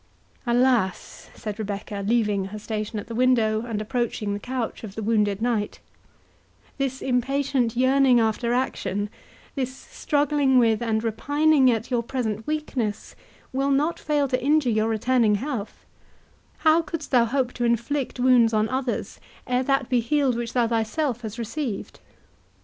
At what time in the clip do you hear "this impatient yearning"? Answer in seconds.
6.79-8.19